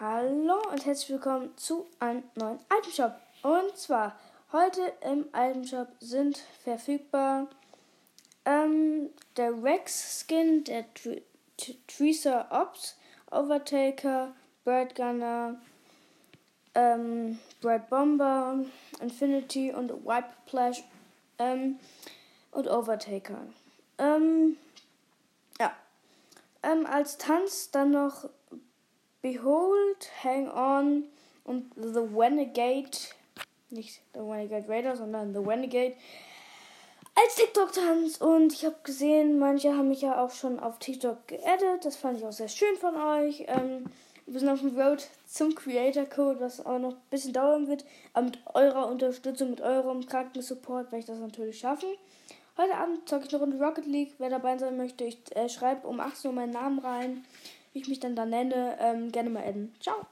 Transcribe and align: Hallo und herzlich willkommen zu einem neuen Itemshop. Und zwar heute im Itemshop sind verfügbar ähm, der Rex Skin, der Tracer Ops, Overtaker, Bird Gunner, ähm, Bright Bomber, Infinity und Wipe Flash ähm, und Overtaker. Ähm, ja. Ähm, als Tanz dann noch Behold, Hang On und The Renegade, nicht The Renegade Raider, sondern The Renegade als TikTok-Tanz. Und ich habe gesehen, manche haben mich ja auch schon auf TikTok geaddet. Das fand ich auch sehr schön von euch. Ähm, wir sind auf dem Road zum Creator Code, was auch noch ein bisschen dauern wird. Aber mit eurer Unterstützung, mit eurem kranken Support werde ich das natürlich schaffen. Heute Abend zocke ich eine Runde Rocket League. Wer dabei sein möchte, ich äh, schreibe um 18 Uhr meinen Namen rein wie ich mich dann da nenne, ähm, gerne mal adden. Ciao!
Hallo 0.00 0.62
und 0.70 0.86
herzlich 0.86 1.10
willkommen 1.10 1.56
zu 1.56 1.84
einem 1.98 2.22
neuen 2.36 2.60
Itemshop. 2.72 3.16
Und 3.42 3.76
zwar 3.76 4.16
heute 4.52 4.92
im 5.00 5.24
Itemshop 5.34 5.88
sind 5.98 6.38
verfügbar 6.62 7.48
ähm, 8.44 9.10
der 9.36 9.60
Rex 9.60 10.20
Skin, 10.20 10.62
der 10.62 10.84
Tracer 11.88 12.46
Ops, 12.52 12.96
Overtaker, 13.32 14.36
Bird 14.64 14.94
Gunner, 14.94 15.60
ähm, 16.76 17.40
Bright 17.60 17.90
Bomber, 17.90 18.64
Infinity 19.00 19.72
und 19.72 19.90
Wipe 20.04 20.32
Flash 20.46 20.84
ähm, 21.40 21.80
und 22.52 22.68
Overtaker. 22.68 23.48
Ähm, 23.98 24.58
ja. 25.58 25.72
Ähm, 26.62 26.86
als 26.86 27.18
Tanz 27.18 27.72
dann 27.72 27.90
noch 27.90 28.28
Behold, 29.20 30.10
Hang 30.22 30.48
On 30.48 31.04
und 31.42 31.72
The 31.74 32.06
Renegade, 32.14 32.96
nicht 33.70 34.00
The 34.14 34.20
Renegade 34.20 34.68
Raider, 34.68 34.96
sondern 34.96 35.32
The 35.32 35.40
Renegade 35.40 35.94
als 37.16 37.34
TikTok-Tanz. 37.34 38.18
Und 38.18 38.52
ich 38.52 38.64
habe 38.64 38.76
gesehen, 38.84 39.40
manche 39.40 39.76
haben 39.76 39.88
mich 39.88 40.02
ja 40.02 40.22
auch 40.22 40.30
schon 40.30 40.60
auf 40.60 40.78
TikTok 40.78 41.26
geaddet. 41.26 41.84
Das 41.84 41.96
fand 41.96 42.18
ich 42.18 42.24
auch 42.24 42.32
sehr 42.32 42.48
schön 42.48 42.76
von 42.76 42.94
euch. 42.94 43.44
Ähm, 43.48 43.86
wir 44.26 44.38
sind 44.38 44.50
auf 44.50 44.60
dem 44.60 44.78
Road 44.78 45.04
zum 45.26 45.54
Creator 45.54 46.04
Code, 46.04 46.38
was 46.38 46.64
auch 46.64 46.78
noch 46.78 46.92
ein 46.92 47.02
bisschen 47.10 47.32
dauern 47.32 47.66
wird. 47.66 47.84
Aber 48.12 48.26
mit 48.26 48.38
eurer 48.54 48.86
Unterstützung, 48.88 49.50
mit 49.50 49.60
eurem 49.60 50.06
kranken 50.06 50.42
Support 50.42 50.92
werde 50.92 50.98
ich 50.98 51.06
das 51.06 51.18
natürlich 51.18 51.58
schaffen. 51.58 51.88
Heute 52.56 52.74
Abend 52.74 53.08
zocke 53.08 53.24
ich 53.26 53.34
eine 53.34 53.42
Runde 53.42 53.58
Rocket 53.64 53.86
League. 53.86 54.14
Wer 54.18 54.30
dabei 54.30 54.58
sein 54.58 54.76
möchte, 54.76 55.04
ich 55.04 55.18
äh, 55.34 55.48
schreibe 55.48 55.88
um 55.88 55.98
18 55.98 56.28
Uhr 56.28 56.34
meinen 56.34 56.52
Namen 56.52 56.78
rein 56.78 57.24
wie 57.78 57.82
ich 57.82 57.88
mich 57.88 58.00
dann 58.00 58.16
da 58.16 58.26
nenne, 58.26 58.76
ähm, 58.80 59.12
gerne 59.12 59.30
mal 59.30 59.44
adden. 59.44 59.72
Ciao! 59.78 60.04